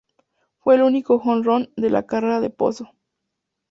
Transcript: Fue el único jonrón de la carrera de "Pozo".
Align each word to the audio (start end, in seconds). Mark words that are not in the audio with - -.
Fue 0.57 0.73
el 0.73 0.81
único 0.81 1.19
jonrón 1.19 1.71
de 1.75 1.91
la 1.91 2.07
carrera 2.07 2.39
de 2.39 2.49
"Pozo". 2.49 2.89